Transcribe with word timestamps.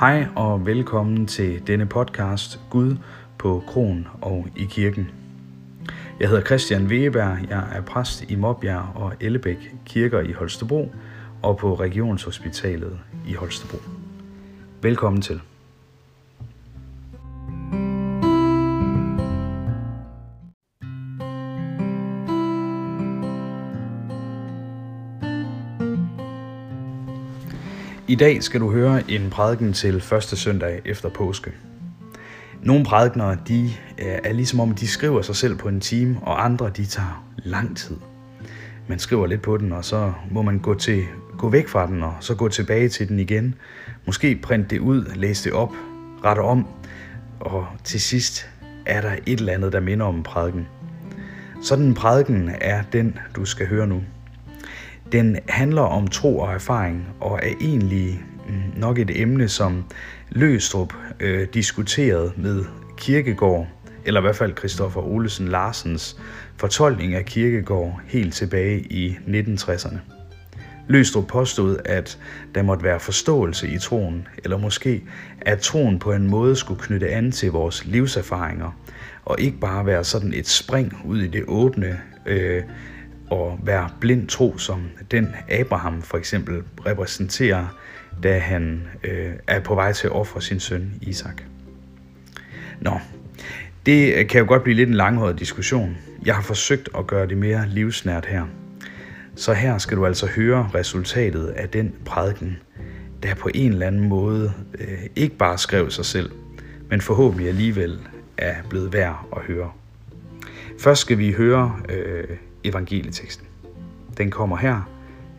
Hej 0.00 0.26
og 0.36 0.66
velkommen 0.66 1.26
til 1.26 1.66
denne 1.66 1.86
podcast 1.86 2.60
Gud 2.70 2.96
på 3.38 3.62
Kron 3.66 4.08
og 4.22 4.46
i 4.56 4.64
kirken. 4.64 5.10
Jeg 6.20 6.28
hedder 6.28 6.44
Christian 6.44 6.86
Weber, 6.86 7.36
jeg 7.50 7.68
er 7.72 7.80
præst 7.80 8.30
i 8.30 8.34
Mobjær 8.34 8.92
og 8.94 9.12
Ellebæk 9.20 9.74
kirker 9.86 10.20
i 10.20 10.32
Holstebro 10.32 10.92
og 11.42 11.56
på 11.56 11.74
Regionshospitalet 11.74 12.98
i 13.28 13.32
Holstebro. 13.32 13.78
Velkommen 14.82 15.22
til. 15.22 15.40
I 28.10 28.14
dag 28.14 28.42
skal 28.42 28.60
du 28.60 28.70
høre 28.70 29.10
en 29.10 29.30
prædiken 29.30 29.72
til 29.72 30.00
første 30.00 30.36
søndag 30.36 30.80
efter 30.84 31.08
påske. 31.08 31.52
Nogle 32.62 32.84
prædikner, 32.84 33.34
de 33.34 33.64
øh, 33.98 34.18
er 34.24 34.32
ligesom 34.32 34.60
om, 34.60 34.74
de 34.74 34.88
skriver 34.88 35.22
sig 35.22 35.36
selv 35.36 35.56
på 35.56 35.68
en 35.68 35.80
time, 35.80 36.18
og 36.22 36.44
andre, 36.44 36.70
de 36.76 36.84
tager 36.84 37.24
lang 37.36 37.76
tid. 37.76 37.96
Man 38.86 38.98
skriver 38.98 39.26
lidt 39.26 39.42
på 39.42 39.56
den, 39.56 39.72
og 39.72 39.84
så 39.84 40.12
må 40.30 40.42
man 40.42 40.58
gå, 40.58 40.74
til, 40.74 41.04
gå 41.38 41.48
væk 41.48 41.68
fra 41.68 41.86
den, 41.86 42.02
og 42.02 42.14
så 42.20 42.34
gå 42.34 42.48
tilbage 42.48 42.88
til 42.88 43.08
den 43.08 43.18
igen. 43.18 43.54
Måske 44.06 44.38
printe 44.42 44.68
det 44.68 44.80
ud, 44.80 45.04
læse 45.14 45.44
det 45.44 45.52
op, 45.52 45.72
rette 46.24 46.40
om, 46.40 46.66
og 47.40 47.66
til 47.84 48.00
sidst 48.00 48.50
er 48.86 49.00
der 49.00 49.12
et 49.26 49.38
eller 49.38 49.52
andet, 49.52 49.72
der 49.72 49.80
minder 49.80 50.06
om 50.06 50.22
prædiken. 50.22 50.68
Sådan 51.62 51.94
prædiken 51.94 52.50
er 52.60 52.82
den, 52.92 53.18
du 53.36 53.44
skal 53.44 53.66
høre 53.66 53.86
nu. 53.86 54.02
Den 55.12 55.38
handler 55.48 55.82
om 55.82 56.08
tro 56.08 56.38
og 56.38 56.52
erfaring, 56.52 57.06
og 57.20 57.40
er 57.42 57.52
egentlig 57.60 58.22
mm, 58.48 58.80
nok 58.80 58.98
et 58.98 59.20
emne, 59.20 59.48
som 59.48 59.84
Løstrup 60.28 60.94
øh, 61.20 61.48
diskuterede 61.54 62.32
med 62.36 62.64
Kirkegård, 62.96 63.68
eller 64.04 64.20
i 64.20 64.22
hvert 64.22 64.36
fald 64.36 64.56
Christoffer 64.58 65.00
Olesen 65.00 65.48
Larsens 65.48 66.16
fortolkning 66.56 67.14
af 67.14 67.24
Kirkegård 67.24 68.00
helt 68.04 68.34
tilbage 68.34 68.80
i 68.80 69.18
1960'erne. 69.26 69.98
Løstrup 70.88 71.26
påstod, 71.26 71.76
at 71.84 72.18
der 72.54 72.62
måtte 72.62 72.84
være 72.84 73.00
forståelse 73.00 73.68
i 73.68 73.78
troen, 73.78 74.28
eller 74.44 74.58
måske 74.58 75.02
at 75.40 75.58
troen 75.58 75.98
på 75.98 76.12
en 76.12 76.26
måde 76.26 76.56
skulle 76.56 76.80
knytte 76.82 77.08
an 77.08 77.32
til 77.32 77.52
vores 77.52 77.84
livserfaringer, 77.84 78.80
og 79.24 79.40
ikke 79.40 79.58
bare 79.58 79.86
være 79.86 80.04
sådan 80.04 80.32
et 80.34 80.48
spring 80.48 81.02
ud 81.04 81.20
i 81.20 81.28
det 81.28 81.44
åbne, 81.48 82.00
øh, 82.26 82.62
og 83.30 83.58
være 83.62 83.88
blind 84.00 84.28
tro, 84.28 84.58
som 84.58 84.82
den 85.10 85.34
Abraham 85.48 86.02
for 86.02 86.18
eksempel 86.18 86.62
repræsenterer, 86.86 87.66
da 88.22 88.38
han 88.38 88.88
øh, 89.04 89.32
er 89.46 89.60
på 89.60 89.74
vej 89.74 89.92
til 89.92 90.06
at 90.06 90.12
ofre 90.12 90.42
sin 90.42 90.60
søn 90.60 90.92
Isak. 91.02 91.42
Nå, 92.80 92.98
det 93.86 94.28
kan 94.28 94.40
jo 94.40 94.46
godt 94.48 94.62
blive 94.62 94.76
lidt 94.76 94.88
en 94.88 94.94
langhåret 94.94 95.38
diskussion. 95.38 95.96
Jeg 96.24 96.34
har 96.34 96.42
forsøgt 96.42 96.88
at 96.98 97.06
gøre 97.06 97.28
det 97.28 97.38
mere 97.38 97.68
livsnært 97.68 98.26
her. 98.26 98.46
Så 99.34 99.52
her 99.52 99.78
skal 99.78 99.96
du 99.96 100.06
altså 100.06 100.26
høre 100.26 100.70
resultatet 100.74 101.46
af 101.46 101.68
den 101.68 101.94
prædiken, 102.04 102.58
der 103.22 103.34
på 103.34 103.50
en 103.54 103.72
eller 103.72 103.86
anden 103.86 104.08
måde 104.08 104.52
øh, 104.78 104.98
ikke 105.16 105.36
bare 105.36 105.58
skrev 105.58 105.90
sig 105.90 106.04
selv, 106.04 106.30
men 106.90 107.00
forhåbentlig 107.00 107.48
alligevel 107.48 107.98
er 108.36 108.54
blevet 108.70 108.92
værd 108.92 109.26
at 109.36 109.42
høre. 109.42 109.70
Først 110.78 111.00
skal 111.00 111.18
vi 111.18 111.32
høre 111.32 111.76
øh, 111.88 112.36
evangelieteksten. 112.64 113.46
Den 114.16 114.30
kommer 114.30 114.56
her, 114.56 114.82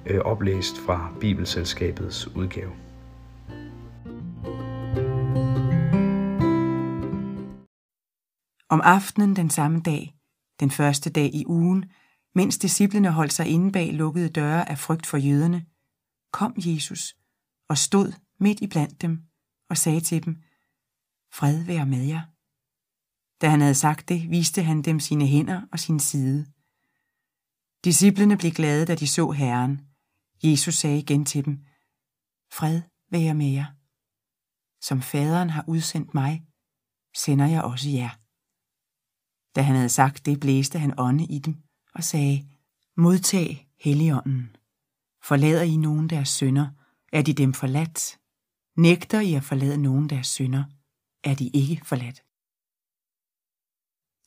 øh, 0.05 0.19
oplæst 0.19 0.77
fra 0.85 1.13
Bibelselskabets 1.19 2.27
udgave. 2.27 2.71
Om 8.69 8.81
aftenen 8.83 9.35
den 9.35 9.49
samme 9.49 9.81
dag, 9.81 10.15
den 10.59 10.71
første 10.71 11.09
dag 11.09 11.29
i 11.33 11.45
ugen, 11.47 11.91
mens 12.35 12.57
disciplene 12.57 13.11
holdt 13.11 13.33
sig 13.33 13.47
inde 13.47 13.71
bag 13.71 13.93
lukkede 13.93 14.29
døre 14.29 14.69
af 14.69 14.77
frygt 14.77 15.05
for 15.05 15.17
jøderne, 15.17 15.65
kom 16.31 16.53
Jesus 16.57 17.15
og 17.69 17.77
stod 17.77 18.13
midt 18.39 18.61
i 18.61 18.67
blandt 18.67 19.01
dem 19.01 19.21
og 19.69 19.77
sagde 19.77 19.99
til 19.99 20.25
dem, 20.25 20.35
Fred 21.33 21.63
være 21.63 21.85
med 21.85 22.03
jer. 22.03 22.21
Da 23.41 23.49
han 23.49 23.61
havde 23.61 23.75
sagt 23.75 24.09
det, 24.09 24.29
viste 24.29 24.63
han 24.63 24.81
dem 24.81 24.99
sine 24.99 25.27
hænder 25.27 25.61
og 25.71 25.79
sin 25.79 25.99
side. 25.99 26.45
Disciplene 27.83 28.37
blev 28.37 28.51
glade, 28.51 28.85
da 28.85 28.95
de 28.95 29.07
så 29.07 29.31
Herren. 29.31 29.81
Jesus 30.43 30.75
sagde 30.75 30.99
igen 30.99 31.25
til 31.25 31.45
dem, 31.45 31.65
Fred 32.53 32.81
være 33.11 33.33
med 33.33 33.51
jer. 33.51 33.65
Som 34.81 35.01
faderen 35.01 35.49
har 35.49 35.65
udsendt 35.67 36.13
mig, 36.13 36.45
sender 37.15 37.47
jeg 37.47 37.63
også 37.63 37.89
jer. 37.89 38.09
Da 39.55 39.61
han 39.61 39.75
havde 39.75 39.89
sagt 39.89 40.25
det, 40.25 40.39
blæste 40.39 40.79
han 40.79 40.93
ånde 40.97 41.25
i 41.25 41.39
dem 41.39 41.55
og 41.93 42.03
sagde, 42.03 42.49
Modtag 42.97 43.69
Helligånden. 43.79 44.55
Forlader 45.23 45.61
I 45.61 45.75
nogen 45.75 46.09
deres 46.09 46.29
sønder, 46.29 46.69
er 47.11 47.21
de 47.21 47.33
dem 47.33 47.53
forladt. 47.53 48.19
Nægter 48.77 49.19
I 49.19 49.33
at 49.33 49.43
forlade 49.43 49.77
nogen 49.77 50.09
deres 50.09 50.27
sønder, 50.27 50.63
er 51.23 51.35
de 51.35 51.47
ikke 51.47 51.85
forladt. 51.85 52.23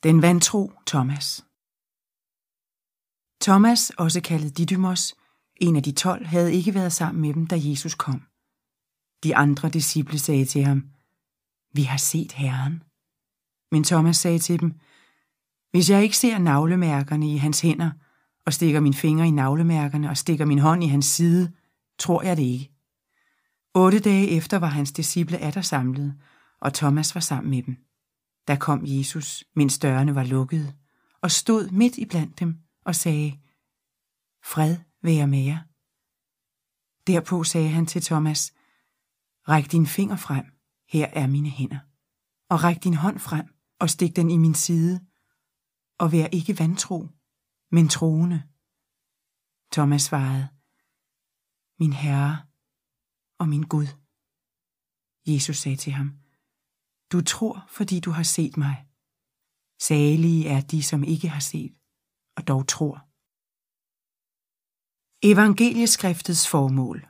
Den 0.03 0.21
vantro 0.21 0.71
Thomas 0.87 1.44
Thomas, 3.41 3.91
også 3.97 4.21
kaldet 4.21 4.57
Didymos, 4.57 5.15
en 5.55 5.75
af 5.75 5.83
de 5.83 5.91
tolv, 5.91 6.25
havde 6.25 6.53
ikke 6.53 6.73
været 6.73 6.93
sammen 6.93 7.21
med 7.21 7.33
dem, 7.33 7.47
da 7.47 7.55
Jesus 7.59 7.95
kom. 7.95 8.21
De 9.23 9.35
andre 9.35 9.69
disciple 9.69 10.19
sagde 10.19 10.45
til 10.45 10.63
ham, 10.63 10.83
Vi 11.73 11.83
har 11.83 11.97
set 11.97 12.31
Herren. 12.31 12.83
Men 13.71 13.83
Thomas 13.83 14.17
sagde 14.17 14.39
til 14.39 14.59
dem, 14.59 14.73
Hvis 15.71 15.89
jeg 15.89 16.03
ikke 16.03 16.17
ser 16.17 16.37
navlemærkerne 16.37 17.33
i 17.33 17.37
hans 17.37 17.61
hænder, 17.61 17.91
og 18.45 18.53
stikker 18.53 18.79
min 18.79 18.93
finger 18.93 19.23
i 19.25 19.31
navlemærkerne 19.31 20.09
og 20.09 20.17
stikker 20.17 20.45
min 20.45 20.59
hånd 20.59 20.83
i 20.83 20.87
hans 20.87 21.05
side, 21.05 21.51
tror 21.99 22.23
jeg 22.23 22.37
det 22.37 22.43
ikke. 22.43 22.71
Otte 23.73 23.99
dage 23.99 24.29
efter 24.29 24.59
var 24.59 24.67
hans 24.67 24.91
disciple 24.91 25.37
atter 25.37 25.61
samlet, 25.61 26.15
og 26.61 26.73
Thomas 26.73 27.15
var 27.15 27.21
sammen 27.21 27.49
med 27.49 27.63
dem. 27.63 27.77
Der 28.47 28.55
kom 28.55 28.81
Jesus, 28.85 29.43
mens 29.55 29.79
dørene 29.79 30.15
var 30.15 30.23
lukkede, 30.23 30.73
og 31.21 31.31
stod 31.31 31.69
midt 31.69 31.97
i 31.97 32.05
blandt 32.05 32.39
dem 32.39 32.64
og 32.85 32.95
sagde, 32.95 33.31
Fred 34.51 34.77
være 35.01 35.27
med 35.27 35.43
jer. 35.49 35.61
Derpå 37.07 37.43
sagde 37.43 37.69
han 37.69 37.85
til 37.85 38.01
Thomas, 38.01 38.53
Ræk 39.47 39.71
din 39.71 39.87
finger 39.87 40.15
frem, 40.15 40.45
her 40.89 41.07
er 41.07 41.27
mine 41.27 41.49
hænder, 41.49 41.79
og 42.49 42.63
ræk 42.63 42.83
din 42.83 42.93
hånd 42.93 43.19
frem 43.19 43.47
og 43.79 43.89
stik 43.89 44.15
den 44.15 44.29
i 44.29 44.37
min 44.37 44.53
side, 44.53 44.95
og 45.99 46.11
vær 46.11 46.25
ikke 46.25 46.59
vantro, 46.59 47.07
men 47.71 47.89
troende. 47.89 48.39
Thomas 49.73 50.01
svarede, 50.01 50.47
Min 51.79 51.93
Herre 51.93 52.45
og 53.39 53.49
min 53.49 53.63
Gud. 53.63 53.87
Jesus 55.27 55.57
sagde 55.57 55.77
til 55.77 55.93
ham, 55.93 56.09
Du 57.11 57.21
tror, 57.21 57.65
fordi 57.69 57.99
du 57.99 58.11
har 58.11 58.23
set 58.23 58.57
mig. 58.57 58.87
Salige 59.79 60.47
er 60.49 60.61
de, 60.61 60.83
som 60.83 61.03
ikke 61.03 61.29
har 61.29 61.39
set, 61.39 61.73
og 62.37 62.47
dog 62.47 62.67
tror. 62.67 62.95
Evangelieskriftets 65.31 66.47
formål 66.47 67.07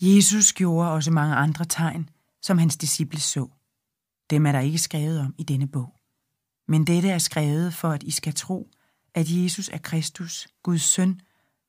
Jesus 0.00 0.52
gjorde 0.52 0.90
også 0.90 1.10
mange 1.10 1.34
andre 1.34 1.64
tegn, 1.64 2.10
som 2.42 2.58
hans 2.58 2.76
disciple 2.76 3.20
så. 3.20 3.48
Dem 4.30 4.46
er 4.46 4.52
der 4.52 4.60
ikke 4.60 4.78
skrevet 4.78 5.20
om 5.20 5.34
i 5.38 5.42
denne 5.42 5.68
bog. 5.68 6.00
Men 6.68 6.86
dette 6.86 7.08
er 7.10 7.18
skrevet 7.18 7.74
for, 7.74 7.88
at 7.88 8.02
I 8.02 8.10
skal 8.10 8.34
tro, 8.34 8.70
at 9.14 9.26
Jesus 9.30 9.68
er 9.68 9.78
Kristus, 9.78 10.48
Guds 10.62 10.82
søn, 10.82 11.20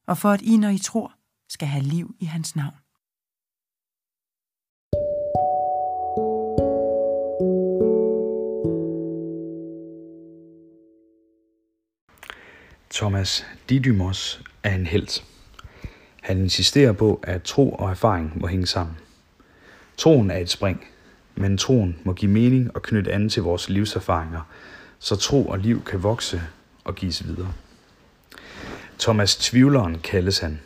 og 0.07 0.17
for 0.17 0.31
at 0.31 0.41
I, 0.41 0.57
når 0.57 0.69
I 0.69 0.77
tror, 0.77 1.13
skal 1.49 1.67
have 1.67 1.83
liv 1.83 2.15
i 2.19 2.25
hans 2.25 2.55
navn. 2.55 2.75
Thomas 12.97 13.45
Didymos 13.69 14.41
er 14.63 14.75
en 14.75 14.85
held. 14.85 15.21
Han 16.21 16.37
insisterer 16.37 16.91
på, 16.91 17.19
at 17.23 17.43
tro 17.43 17.71
og 17.71 17.89
erfaring 17.89 18.31
må 18.35 18.47
hænge 18.47 18.67
sammen. 18.67 18.97
Troen 19.97 20.31
er 20.31 20.37
et 20.37 20.49
spring, 20.49 20.85
men 21.35 21.57
troen 21.57 21.99
må 22.03 22.13
give 22.13 22.31
mening 22.31 22.75
og 22.75 22.81
knytte 22.81 23.13
an 23.13 23.29
til 23.29 23.43
vores 23.43 23.69
livserfaringer, 23.69 24.41
så 24.99 25.15
tro 25.15 25.47
og 25.47 25.59
liv 25.59 25.83
kan 25.83 26.03
vokse 26.03 26.41
og 26.83 26.95
gives 26.95 27.27
videre. 27.27 27.53
Thomas 28.99 29.35
Tvivleren 29.35 29.99
kaldes 29.99 30.39
han. 30.39 30.59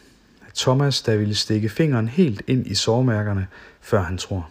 Thomas, 0.55 1.01
der 1.01 1.17
ville 1.17 1.35
stikke 1.35 1.69
fingeren 1.69 2.07
helt 2.07 2.41
ind 2.47 2.67
i 2.67 2.75
sårmærkerne, 2.75 3.47
før 3.81 4.03
han 4.03 4.17
tror. 4.17 4.49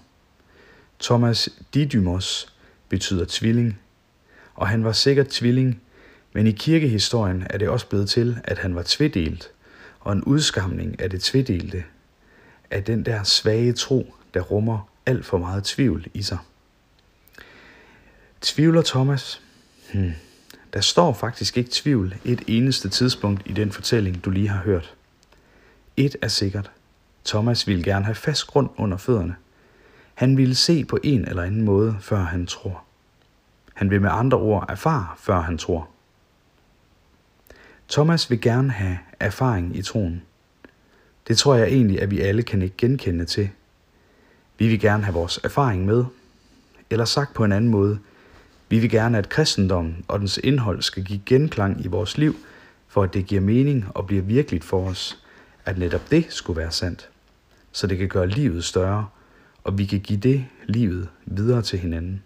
Thomas 1.01 1.49
Didymos 1.75 2.55
betyder 2.89 3.25
tvilling, 3.29 3.79
og 4.55 4.69
han 4.69 4.85
var 4.85 4.93
sikkert 4.93 5.29
tvilling, 5.29 5.83
men 6.33 6.47
i 6.47 6.53
kirkehistorien 6.53 7.47
er 7.51 7.59
det 7.59 7.69
også 7.69 7.87
blevet 7.87 8.09
til, 8.09 8.41
at 8.45 8.59
han 8.59 8.75
var 8.75 8.83
tvedelt, 8.87 9.51
og 10.01 10.13
en 10.13 10.25
udskamning 10.25 11.01
af 11.01 11.11
det 11.11 11.23
tvedelte. 11.23 11.85
af 12.71 12.85
den 12.85 13.05
der 13.05 13.23
svage 13.23 13.73
tro, 13.73 14.15
der 14.35 14.41
rummer 14.41 14.89
alt 15.07 15.27
for 15.27 15.39
meget 15.39 15.65
tvivl 15.65 16.07
i 16.15 16.23
sig. 16.23 16.39
Tvivler 18.41 18.83
Thomas? 18.83 19.43
Hmm. 19.93 20.13
Der 20.73 20.81
står 20.81 21.13
faktisk 21.13 21.57
ikke 21.57 21.71
tvivl 21.73 22.15
et 22.25 22.43
eneste 22.47 22.89
tidspunkt 22.89 23.43
i 23.47 23.53
den 23.53 23.73
fortælling, 23.73 24.25
du 24.25 24.31
lige 24.31 24.49
har 24.49 24.63
hørt. 24.63 24.95
Et 25.97 26.17
er 26.23 26.29
sikkert. 26.29 26.71
Thomas 27.25 27.67
ville 27.67 27.85
gerne 27.85 28.05
have 28.05 28.15
fast 28.15 28.47
grund 28.47 28.71
under 28.77 28.97
fødderne. 28.97 29.37
Han 30.15 30.37
ville 30.37 30.55
se 30.55 30.85
på 30.85 30.99
en 31.03 31.25
eller 31.29 31.43
anden 31.43 31.63
måde, 31.63 31.97
før 32.01 32.23
han 32.23 32.47
tror. 32.47 32.85
Han 33.75 33.91
vil 33.91 34.01
med 34.01 34.11
andre 34.13 34.39
ord 34.39 34.67
erfare, 34.69 35.07
før 35.19 35.41
han 35.41 35.59
tror. 35.59 35.89
Thomas 37.91 38.31
vil 38.31 38.41
gerne 38.41 38.71
have 38.71 38.99
erfaring 39.21 39.77
i 39.77 39.83
troen. 39.83 40.23
Det 41.29 41.39
tror 41.39 41.55
jeg 41.55 41.69
egentlig, 41.69 42.03
at 42.03 42.11
vi 42.11 42.21
alle 42.21 42.43
kan 42.43 42.63
ikke 42.63 42.77
genkende 42.79 43.25
til. 43.25 43.51
Vi 44.59 44.69
vil 44.69 44.81
gerne 44.81 45.05
have 45.05 45.15
vores 45.15 45.41
erfaring 45.45 45.85
med. 45.85 46.05
Eller 46.91 47.05
sagt 47.05 47.35
på 47.35 47.45
en 47.45 47.53
anden 47.53 47.71
måde, 47.71 47.99
vi 48.69 48.79
vil 48.79 48.91
gerne, 48.91 49.19
at 49.19 49.29
kristendommen 49.29 50.05
og 50.09 50.19
dens 50.19 50.39
indhold 50.45 50.83
skal 50.83 51.05
give 51.05 51.21
genklang 51.27 51.85
i 51.85 51.89
vores 51.89 52.19
liv, 52.19 52.37
for 52.89 53.03
at 53.03 53.15
det 53.15 53.27
giver 53.27 53.41
mening 53.41 53.85
og 53.95 54.07
bliver 54.07 54.23
virkeligt 54.23 54.65
for 54.65 54.89
os, 54.89 55.25
at 55.65 55.79
netop 55.79 56.11
det 56.11 56.27
skulle 56.29 56.61
være 56.61 56.73
sandt, 56.73 57.09
så 57.73 57.87
det 57.87 57.99
kan 57.99 58.09
gøre 58.09 58.29
livet 58.29 58.65
større, 58.65 59.07
og 59.65 59.79
vi 59.79 59.85
kan 59.85 60.01
give 60.01 60.19
det 60.21 60.47
livet 60.67 61.09
videre 61.27 61.63
til 61.63 61.79
hinanden. 61.79 62.23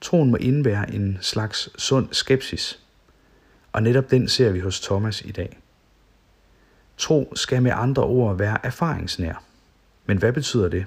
Troen 0.00 0.30
må 0.30 0.36
indebære 0.36 0.94
en 0.94 1.18
slags 1.20 1.82
sund 1.82 2.08
skepsis, 2.12 2.85
og 3.76 3.82
netop 3.82 4.10
den 4.10 4.28
ser 4.28 4.50
vi 4.50 4.60
hos 4.60 4.80
Thomas 4.80 5.22
i 5.24 5.32
dag. 5.32 5.58
Tro 6.96 7.32
skal 7.34 7.62
med 7.62 7.72
andre 7.74 8.02
ord 8.02 8.36
være 8.36 8.66
erfaringsnær. 8.66 9.42
Men 10.06 10.18
hvad 10.18 10.32
betyder 10.32 10.68
det? 10.68 10.86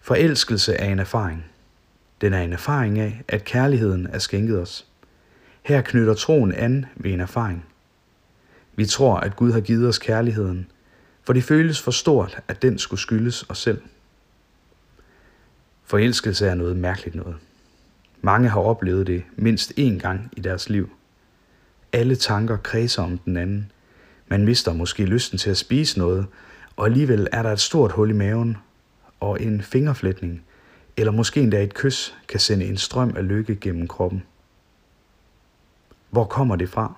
Forelskelse 0.00 0.74
er 0.74 0.92
en 0.92 0.98
erfaring. 0.98 1.44
Den 2.20 2.32
er 2.32 2.40
en 2.40 2.52
erfaring 2.52 2.98
af, 2.98 3.22
at 3.28 3.44
kærligheden 3.44 4.06
er 4.12 4.18
skænket 4.18 4.60
os. 4.60 4.86
Her 5.62 5.82
knytter 5.82 6.14
troen 6.14 6.54
an 6.54 6.86
ved 6.96 7.12
en 7.12 7.20
erfaring. 7.20 7.66
Vi 8.76 8.86
tror, 8.86 9.16
at 9.16 9.36
Gud 9.36 9.52
har 9.52 9.60
givet 9.60 9.88
os 9.88 9.98
kærligheden, 9.98 10.66
for 11.24 11.32
det 11.32 11.44
føles 11.44 11.82
for 11.82 11.90
stort, 11.90 12.38
at 12.48 12.62
den 12.62 12.78
skulle 12.78 13.00
skyldes 13.00 13.50
os 13.50 13.58
selv. 13.58 13.82
Forelskelse 15.84 16.46
er 16.46 16.54
noget 16.54 16.76
mærkeligt 16.76 17.16
noget. 17.16 17.36
Mange 18.20 18.48
har 18.48 18.60
oplevet 18.60 19.06
det 19.06 19.22
mindst 19.36 19.72
én 19.78 19.98
gang 19.98 20.32
i 20.36 20.40
deres 20.40 20.68
liv. 20.68 20.90
Alle 21.92 22.16
tanker 22.16 22.56
kredser 22.56 23.02
om 23.02 23.18
den 23.18 23.36
anden. 23.36 23.72
Man 24.28 24.44
mister 24.44 24.72
måske 24.72 25.04
lysten 25.04 25.38
til 25.38 25.50
at 25.50 25.56
spise 25.56 25.98
noget, 25.98 26.26
og 26.76 26.86
alligevel 26.86 27.28
er 27.32 27.42
der 27.42 27.52
et 27.52 27.60
stort 27.60 27.92
hul 27.92 28.10
i 28.10 28.12
maven 28.12 28.56
og 29.20 29.42
en 29.42 29.62
fingerflætning, 29.62 30.44
eller 30.96 31.12
måske 31.12 31.40
endda 31.40 31.62
et 31.62 31.74
kys, 31.74 32.14
kan 32.28 32.40
sende 32.40 32.64
en 32.64 32.76
strøm 32.76 33.16
af 33.16 33.28
lykke 33.28 33.56
gennem 33.56 33.88
kroppen. 33.88 34.22
Hvor 36.10 36.24
kommer 36.24 36.56
det 36.56 36.68
fra? 36.68 36.94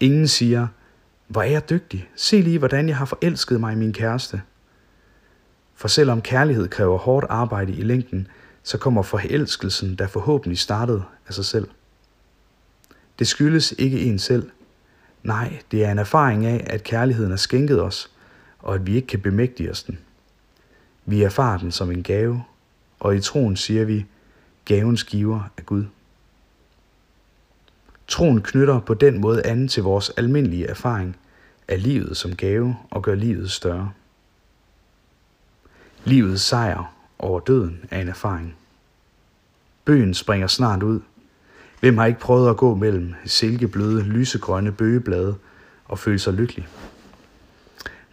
Ingen 0.00 0.28
siger, 0.28 0.66
hvor 1.28 1.42
er 1.42 1.50
jeg 1.50 1.70
dygtig, 1.70 2.08
se 2.16 2.40
lige 2.40 2.58
hvordan 2.58 2.88
jeg 2.88 2.96
har 2.96 3.04
forelsket 3.04 3.60
mig 3.60 3.72
i 3.72 3.76
min 3.76 3.92
kæreste. 3.92 4.42
For 5.74 5.88
selvom 5.88 6.22
kærlighed 6.22 6.68
kræver 6.68 6.98
hårdt 6.98 7.26
arbejde 7.28 7.72
i 7.72 7.82
længden, 7.82 8.28
så 8.62 8.78
kommer 8.78 9.02
forelskelsen, 9.02 9.94
der 9.94 10.06
forhåbentlig 10.06 10.58
startede 10.58 11.02
af 11.28 11.34
sig 11.34 11.44
selv. 11.44 11.68
Det 13.22 13.28
skyldes 13.28 13.74
ikke 13.78 14.00
en 14.00 14.18
selv. 14.18 14.50
Nej, 15.22 15.58
det 15.70 15.84
er 15.84 15.92
en 15.92 15.98
erfaring 15.98 16.46
af, 16.46 16.66
at 16.70 16.82
kærligheden 16.82 17.32
er 17.32 17.36
skænket 17.36 17.82
os, 17.82 18.10
og 18.58 18.74
at 18.74 18.86
vi 18.86 18.96
ikke 18.96 19.08
kan 19.08 19.20
bemægtige 19.20 19.70
os 19.70 19.82
den. 19.82 19.98
Vi 21.06 21.22
erfarer 21.22 21.58
den 21.58 21.72
som 21.72 21.90
en 21.90 22.02
gave, 22.02 22.44
og 23.00 23.16
i 23.16 23.20
troen 23.20 23.56
siger 23.56 23.84
vi, 23.84 24.06
gavens 24.64 25.04
giver 25.04 25.50
er 25.56 25.62
Gud. 25.62 25.84
Troen 28.08 28.42
knytter 28.42 28.80
på 28.80 28.94
den 28.94 29.20
måde 29.20 29.46
an 29.46 29.68
til 29.68 29.82
vores 29.82 30.10
almindelige 30.10 30.66
erfaring 30.66 31.16
af 31.68 31.82
livet 31.82 32.16
som 32.16 32.36
gave 32.36 32.76
og 32.90 33.02
gør 33.02 33.14
livet 33.14 33.50
større. 33.50 33.92
Livets 36.04 36.42
sejr 36.42 36.94
over 37.18 37.40
døden 37.40 37.84
er 37.90 38.00
en 38.00 38.08
erfaring. 38.08 38.56
Bøgen 39.84 40.14
springer 40.14 40.46
snart 40.46 40.82
ud. 40.82 41.00
Hvem 41.82 41.98
har 41.98 42.06
ikke 42.06 42.20
prøvet 42.20 42.50
at 42.50 42.56
gå 42.56 42.74
mellem 42.74 43.14
silkebløde, 43.24 44.02
lysegrønne 44.02 44.72
bøgeblade 44.72 45.36
og 45.84 45.98
føle 45.98 46.18
sig 46.18 46.32
lykkelig? 46.34 46.68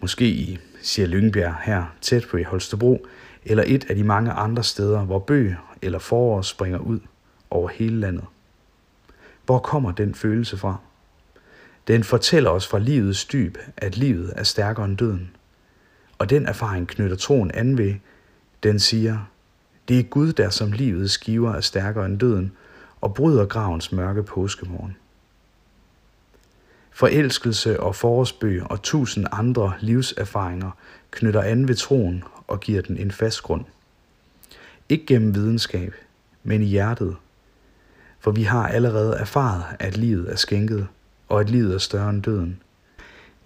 Måske 0.02 0.26
i 0.26 0.60
siger 0.82 1.08
Lyngbjerg 1.08 1.56
her 1.64 1.84
tæt 2.02 2.28
på 2.32 2.38
i 2.38 2.44
Holstebro, 2.44 3.06
eller 3.46 3.64
et 3.68 3.86
af 3.90 3.96
de 3.96 4.04
mange 4.04 4.32
andre 4.32 4.64
steder, 4.64 5.00
hvor 5.00 5.20
bøg 5.20 5.56
eller 5.82 6.00
forår 6.00 6.42
springer 6.42 6.80
ud 6.80 7.00
over 7.50 7.70
hele 7.70 8.00
landet. 8.00 8.24
Hvor 9.46 9.60
kommer 9.60 9.92
den 9.92 10.16
følelse 10.16 10.58
fra? 10.58 10.78
Den 11.88 12.04
fortæller 12.04 12.50
os 12.50 12.68
fra 12.68 12.80
livets 12.80 13.26
dyb, 13.26 13.58
at 13.78 13.98
livet 13.98 14.34
er 14.36 14.44
stærkere 14.44 14.86
end 14.86 14.98
døden. 14.98 15.32
Og 16.18 16.30
den 16.30 16.46
erfaring 16.46 16.88
knytter 16.88 17.18
troen 17.18 17.52
an 17.52 17.78
ved. 17.78 17.94
Den 18.64 18.80
siger, 18.80 19.30
det 19.88 20.00
er 20.00 20.04
Gud, 20.04 20.34
der 20.34 20.50
som 20.50 20.72
livets 20.72 21.14
skiver 21.14 21.54
er 21.54 21.62
stærkere 21.62 22.06
end 22.06 22.20
døden, 22.20 22.52
og 23.02 23.14
bryder 23.14 23.46
gravens 23.46 23.92
mørke 23.92 24.24
påskemorgen. 24.24 24.98
Forelskelse 26.92 27.80
og 27.80 27.96
forårsbøg 27.96 28.64
og 28.72 28.82
tusind 28.82 29.26
andre 29.32 29.74
livserfaringer 29.80 30.72
knytter 31.12 31.42
an 31.42 31.68
ved 31.68 31.76
troen 31.76 32.24
og 32.48 32.60
giver 32.60 32.82
den 32.82 32.98
en 32.98 33.12
fast 33.12 33.44
grund. 33.44 33.66
Ikke 34.90 35.06
gennem 35.06 35.36
videnskab, 35.36 35.94
men 36.44 36.62
i 36.62 36.66
hjertet. 36.66 37.16
For 38.20 38.32
vi 38.32 38.44
har 38.44 38.68
allerede 38.68 39.16
erfaret, 39.16 39.64
at 39.80 39.98
livet 39.98 40.32
er 40.32 40.36
skænket, 40.36 40.88
og 41.30 41.40
at 41.40 41.50
livet 41.50 41.74
er 41.74 41.78
større 41.78 42.10
end 42.10 42.24
døden. 42.24 42.62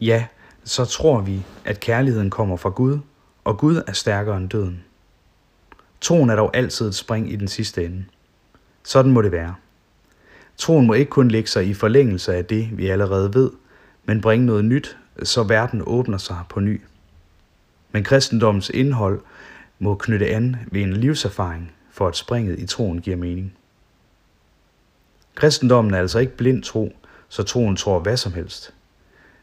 Ja, 0.02 0.26
så 0.64 0.86
tror 0.86 1.22
vi, 1.22 1.44
at 1.66 1.80
kærligheden 1.80 2.30
kommer 2.30 2.58
fra 2.58 2.70
Gud, 2.70 3.00
og 3.44 3.58
Gud 3.58 3.82
er 3.88 3.94
stærkere 3.94 4.38
end 4.38 4.50
døden. 4.50 4.84
Troen 6.02 6.30
er 6.30 6.36
dog 6.36 6.58
altid 6.58 6.88
et 6.88 6.96
spring 6.96 7.32
i 7.32 7.36
den 7.36 7.48
sidste 7.48 7.86
ende. 7.86 8.06
Sådan 8.84 9.12
må 9.12 9.22
det 9.22 9.32
være. 9.32 9.56
Troen 10.58 10.88
må 10.88 10.94
ikke 10.94 11.10
kun 11.10 11.28
lægge 11.28 11.50
sig 11.50 11.68
i 11.68 11.74
forlængelse 11.74 12.36
af 12.36 12.46
det, 12.46 12.78
vi 12.78 12.88
allerede 12.88 13.34
ved, 13.34 13.52
men 14.06 14.22
bringe 14.22 14.46
noget 14.46 14.66
nyt, 14.66 14.98
så 15.24 15.44
verden 15.44 15.84
åbner 15.86 16.18
sig 16.18 16.38
på 16.50 16.60
ny. 16.60 16.82
Men 17.92 18.04
kristendommens 18.04 18.70
indhold 18.70 19.22
må 19.80 19.96
knytte 19.96 20.28
an 20.28 20.56
ved 20.72 20.82
en 20.82 20.94
livserfaring, 20.94 21.72
for 21.92 22.08
at 22.08 22.16
springet 22.16 22.60
i 22.60 22.66
troen 22.66 23.02
giver 23.02 23.18
mening. 23.18 23.54
Kristendommen 25.36 25.94
er 25.94 26.00
altså 26.00 26.20
ikke 26.20 26.38
blind 26.38 26.63
tro, 26.63 26.96
så 27.30 27.44
troen 27.44 27.75
tror 27.75 28.00
hvad 28.00 28.18
som 28.18 28.34
helst. 28.34 28.74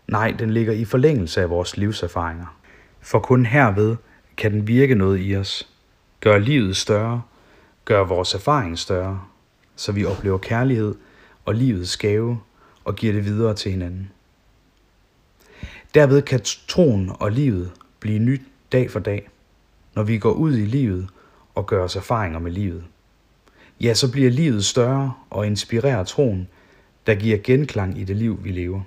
Nej, 0.09 0.35
den 0.39 0.51
ligger 0.51 0.73
i 0.73 0.85
forlængelse 0.85 1.41
af 1.41 1.51
vores 1.51 1.77
livserfaringer. 1.77 2.57
For 3.01 3.19
kun 3.19 3.47
herved 3.47 3.97
kan 4.37 4.53
den 4.53 4.67
virke 4.67 4.95
noget 4.95 5.19
i 5.23 5.37
os, 5.37 5.69
gøre 6.21 6.41
livet 6.41 6.77
større, 6.77 7.23
gøre 7.85 8.09
vores 8.09 8.35
erfaring 8.35 8.79
større, 8.79 9.25
så 9.81 9.93
vi 9.93 10.05
oplever 10.05 10.39
kærlighed 10.39 10.95
og 11.45 11.55
livets 11.55 11.97
gave 11.97 12.41
og 12.85 12.97
giver 12.97 13.13
det 13.13 13.25
videre 13.25 13.55
til 13.55 13.73
hinanden. 13.73 14.11
Derved 15.95 16.23
kan 16.23 16.41
troen 16.69 17.13
og 17.21 17.33
livet 17.33 17.73
blive 18.01 18.19
nyt 18.19 18.43
dag 18.73 18.91
for 18.91 19.01
dag, 19.01 19.29
når 19.95 20.03
vi 20.03 20.19
går 20.19 20.33
ud 20.33 20.57
i 20.57 20.65
livet 20.65 21.09
og 21.55 21.67
gør 21.67 21.85
os 21.85 21.97
erfaringer 21.97 22.39
med 22.39 22.53
livet. 22.53 22.85
Ja, 23.81 23.95
så 23.95 24.13
bliver 24.13 24.31
livet 24.31 24.65
større 24.65 25.15
og 25.31 25.47
inspirerer 25.47 26.05
troen, 26.05 26.49
der 27.07 27.15
giver 27.15 27.39
genklang 27.39 27.99
i 27.99 28.05
det 28.05 28.17
liv, 28.17 28.45
vi 28.45 28.51
lever. 28.51 28.83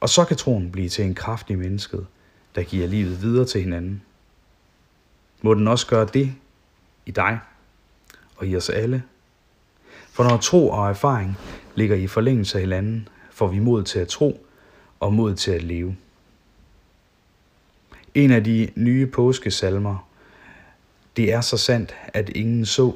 Og 0.00 0.08
så 0.08 0.24
kan 0.24 0.36
troen 0.36 0.72
blive 0.72 0.88
til 0.88 1.04
en 1.04 1.14
kraft 1.14 1.50
i 1.50 1.54
mennesket, 1.54 2.06
der 2.54 2.62
giver 2.62 2.86
livet 2.86 3.22
videre 3.22 3.46
til 3.46 3.62
hinanden. 3.62 4.02
Må 5.42 5.54
den 5.54 5.68
også 5.68 5.86
gøre 5.86 6.06
det 6.14 6.34
i 7.06 7.10
dig 7.10 7.38
og 8.36 8.46
i 8.46 8.56
os 8.56 8.70
alle. 8.70 9.02
For 10.12 10.24
når 10.24 10.36
tro 10.36 10.68
og 10.68 10.90
erfaring 10.90 11.38
ligger 11.74 11.96
i 11.96 12.06
forlængelse 12.06 12.58
af 12.58 12.62
hinanden, 12.62 13.08
får 13.30 13.46
vi 13.46 13.58
mod 13.58 13.82
til 13.82 13.98
at 13.98 14.08
tro 14.08 14.46
og 15.00 15.12
mod 15.12 15.34
til 15.34 15.50
at 15.50 15.62
leve. 15.62 15.96
En 18.14 18.30
af 18.30 18.44
de 18.44 18.68
nye 18.76 19.06
påskesalmer, 19.06 20.08
det 21.16 21.32
er 21.32 21.40
så 21.40 21.56
sandt, 21.56 21.94
at 22.08 22.28
ingen 22.28 22.66
så, 22.66 22.92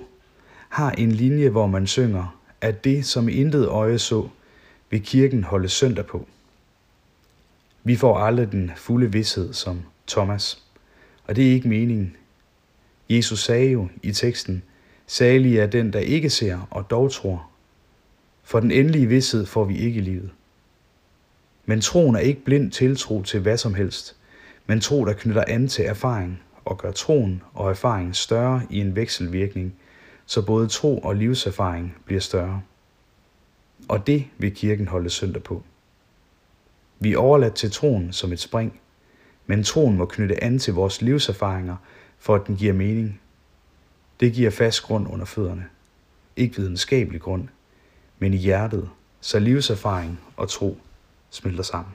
har 0.69 0.91
en 0.91 1.13
linje, 1.13 1.49
hvor 1.49 1.67
man 1.67 1.87
synger, 1.87 2.39
at 2.61 2.85
det, 2.85 3.07
som 3.07 3.29
intet 3.29 3.67
øje 3.67 3.99
så, 3.99 4.29
vil 4.91 5.03
kirken 5.03 5.45
holde 5.45 5.69
søndag 5.69 6.07
på. 6.07 6.27
Vi 7.85 7.97
får 7.97 8.19
aldrig 8.19 8.53
den 8.53 8.73
fulde 8.77 9.13
vidshed 9.13 9.53
som 9.53 9.83
Thomas, 10.07 10.63
og 11.27 11.37
det 11.37 11.49
er 11.49 11.53
ikke 11.53 11.69
meningen. 11.69 12.17
Jesus 13.11 13.45
sagde 13.45 13.71
jo 13.71 13.89
i 14.03 14.13
teksten, 14.13 14.63
salig 15.07 15.59
er 15.59 15.67
den, 15.67 15.93
der 15.93 15.99
ikke 15.99 16.31
ser 16.31 16.69
og 16.71 16.91
dog 16.91 17.13
tror, 17.13 17.51
for 18.43 18.61
den 18.61 18.71
endelige 18.71 19.07
vidshed 19.07 19.47
får 19.47 19.65
vi 19.65 19.79
ikke 19.79 19.99
i 19.99 20.03
livet. 20.03 20.31
Men 21.67 21.81
troen 21.81 22.17
er 22.17 22.21
ikke 22.21 22.45
blind 22.45 22.71
tiltro 22.71 23.23
til 23.23 23.41
hvad 23.41 23.57
som 23.57 23.75
helst, 23.75 24.17
men 24.67 24.81
tro, 24.81 25.05
der 25.05 25.13
knytter 25.13 25.45
an 25.49 25.69
til 25.69 25.85
erfaring 25.85 26.43
og 26.65 26.79
gør 26.79 26.91
troen 26.91 27.43
og 27.55 27.71
erfaringen 27.71 28.15
større 28.15 28.63
i 28.71 28.81
en 28.81 28.97
vekselvirkning, 28.97 29.75
så 30.27 30.47
både 30.47 30.69
tro 30.69 30.99
og 30.99 31.17
livserfaring 31.17 31.97
bliver 32.05 32.21
større. 32.21 32.63
Og 33.89 34.07
det 34.07 34.25
vil 34.39 34.55
kirken 34.55 34.89
holde 34.89 35.11
søndag 35.11 35.43
på. 35.43 35.63
Vi 37.01 37.13
er 37.13 37.19
overladt 37.19 37.55
til 37.55 37.71
troen 37.71 38.13
som 38.13 38.33
et 38.33 38.41
spring, 38.41 38.81
men 39.47 39.63
troen 39.63 39.97
må 39.97 40.05
knytte 40.05 40.45
an 40.45 40.59
til 40.59 40.75
vores 40.75 41.03
livserfaringer, 41.03 41.77
for 42.19 42.35
at 42.35 42.47
den 42.47 42.57
giver 42.57 42.73
mening. 42.73 43.21
Det 44.21 44.33
giver 44.33 44.51
fast 44.51 44.83
grund 44.83 45.09
under 45.13 45.25
fødderne. 45.25 45.65
Ikke 46.37 46.57
videnskabelig 46.57 47.21
grund, 47.21 47.49
men 48.19 48.35
i 48.35 48.37
hjertet, 48.37 48.89
så 49.21 49.39
livserfaring 49.39 50.21
og 50.37 50.49
tro 50.49 50.79
smelter 51.31 51.63
sammen. 51.63 51.93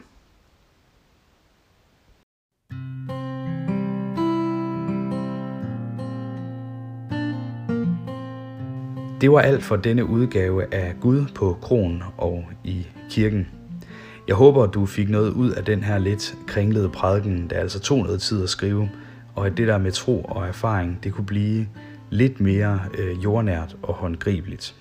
Det 9.21 9.31
var 9.31 9.39
alt 9.39 9.63
for 9.63 9.75
denne 9.75 10.05
udgave 10.05 10.73
af 10.73 10.95
Gud 11.01 11.25
på 11.35 11.57
kronen 11.61 12.03
og 12.17 12.45
i 12.63 12.87
kirken. 13.09 13.47
Jeg 14.27 14.35
håber, 14.35 14.63
at 14.63 14.73
du 14.73 14.85
fik 14.85 15.09
noget 15.09 15.31
ud 15.31 15.51
af 15.51 15.65
den 15.65 15.83
her 15.83 15.97
lidt 15.97 16.37
kringlede 16.47 16.89
prædiken, 16.89 17.49
der 17.49 17.59
altså 17.59 17.79
tog 17.79 18.03
noget 18.03 18.21
tid 18.21 18.43
at 18.43 18.49
skrive, 18.49 18.89
og 19.35 19.47
at 19.47 19.57
det 19.57 19.67
der 19.67 19.77
med 19.77 19.91
tro 19.91 20.21
og 20.21 20.47
erfaring, 20.47 20.99
det 21.03 21.13
kunne 21.13 21.25
blive 21.25 21.67
lidt 22.11 22.39
mere 22.39 22.79
øh, 22.97 23.23
jordnært 23.23 23.77
og 23.81 23.93
håndgribeligt. 23.93 24.75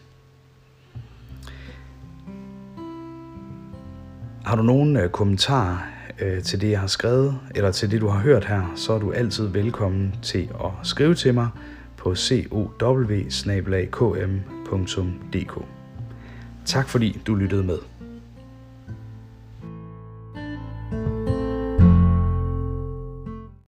Har 4.45 4.57
du 4.57 4.63
nogen 4.63 4.97
øh, 4.97 5.11
kommentarer 5.11 5.79
øh, 6.21 6.43
til 6.43 6.61
det, 6.61 6.71
jeg 6.71 6.81
har 6.81 6.87
skrevet, 6.87 7.39
eller 7.55 7.71
til 7.71 7.91
det, 7.91 8.01
du 8.01 8.09
har 8.09 8.21
hørt 8.21 8.45
her, 8.45 8.73
så 8.77 8.93
er 8.93 8.99
du 8.99 9.13
altid 9.13 9.47
velkommen 9.47 10.15
til 10.23 10.49
at 10.65 10.71
skrive 10.83 11.15
til 11.15 11.35
mig 11.35 11.49
på 11.97 12.15
cow 13.91 14.17
Tak 16.65 16.89
fordi 16.89 17.21
du 17.27 17.35
lyttede 17.35 17.65
med. 17.65 18.00